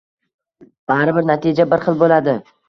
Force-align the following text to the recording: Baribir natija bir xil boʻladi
Baribir 0.93 1.27
natija 1.31 1.67
bir 1.75 1.85
xil 1.85 2.01
boʻladi 2.01 2.37